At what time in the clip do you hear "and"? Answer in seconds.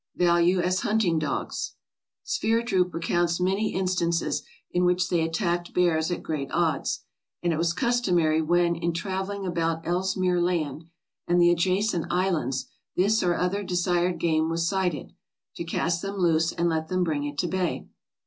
7.43-7.53, 11.27-11.39, 16.51-16.67